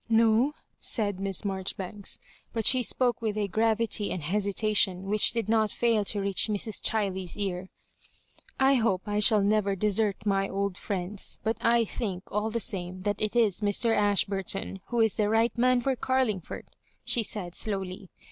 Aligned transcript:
"No,'' 0.09 0.55
said 0.79 1.19
Miss 1.19 1.43
Maijoribauks— 1.43 2.17
but 2.53 2.65
she 2.65 2.81
spoke 2.81 3.21
with 3.21 3.37
a 3.37 3.47
gravity 3.47 4.09
and 4.09 4.23
hesitation 4.23 5.03
which 5.03 5.31
did 5.31 5.47
not 5.47 5.71
fail 5.71 6.03
to 6.05 6.19
reach 6.19 6.47
Mrs. 6.47 6.81
Chiley's 6.81 7.37
ear 7.37 7.69
—"I 8.69 8.73
hope 8.81 9.03
I 9.05 9.19
shall 9.19 9.43
never 9.43 9.75
desert 9.75 10.15
my 10.25 10.49
old 10.49 10.75
friends; 10.75 11.37
but 11.43 11.57
I 11.61 11.85
think 11.85 12.23
all 12.31 12.49
the 12.49 12.59
same 12.59 13.03
that 13.03 13.21
it 13.21 13.35
is 13.35 13.61
Mr. 13.61 13.95
Ashburton 13.95 14.79
who 14.87 15.01
is 15.01 15.13
the 15.13 15.29
right 15.29 15.55
man 15.55 15.81
for 15.81 15.95
Carlingford," 15.95 16.71
she 17.05 17.21
said, 17.21 17.53
slowly. 17.53 18.09